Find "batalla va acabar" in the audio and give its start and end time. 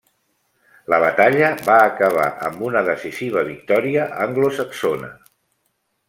1.01-2.25